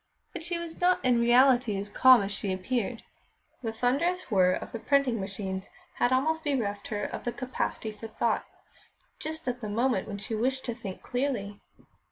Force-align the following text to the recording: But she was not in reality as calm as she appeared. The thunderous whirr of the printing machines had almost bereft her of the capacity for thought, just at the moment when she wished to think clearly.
But 0.33 0.41
she 0.43 0.57
was 0.57 0.81
not 0.81 1.05
in 1.05 1.19
reality 1.21 1.77
as 1.77 1.87
calm 1.87 2.23
as 2.23 2.31
she 2.31 2.51
appeared. 2.51 3.03
The 3.61 3.71
thunderous 3.71 4.31
whirr 4.31 4.53
of 4.53 4.71
the 4.71 4.79
printing 4.79 5.19
machines 5.19 5.69
had 5.97 6.11
almost 6.11 6.43
bereft 6.43 6.87
her 6.87 7.03
of 7.03 7.23
the 7.23 7.31
capacity 7.31 7.91
for 7.91 8.07
thought, 8.07 8.43
just 9.19 9.47
at 9.47 9.61
the 9.61 9.69
moment 9.69 10.07
when 10.07 10.17
she 10.17 10.33
wished 10.33 10.65
to 10.65 10.73
think 10.73 11.03
clearly. 11.03 11.59